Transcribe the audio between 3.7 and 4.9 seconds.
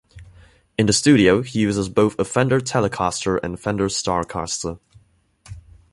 Starcaster.